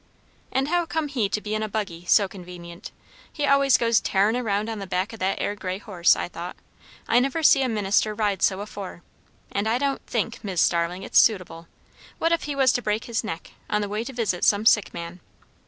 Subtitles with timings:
[0.51, 2.91] "And how come he to be in a buggy, so convenient?
[3.31, 6.55] He always goes tearin' round on the back of that 'ere grey horse, I thought.
[7.07, 9.03] I never see a minister ride so afore;
[9.51, 11.67] and I don't think, Mis' Starling, it's suitable.
[12.17, 14.91] What if he was to break his neck, on the way to visit some sick
[14.91, 15.19] man?"